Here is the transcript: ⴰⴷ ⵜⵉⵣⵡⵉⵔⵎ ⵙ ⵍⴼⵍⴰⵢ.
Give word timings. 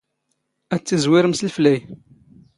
ⴰⴷ 0.75 0.79
ⵜⵉⵣⵡⵉⵔⵎ 0.89 1.33
ⵙ 1.39 1.43
ⵍⴼⵍⴰⵢ. 1.47 1.77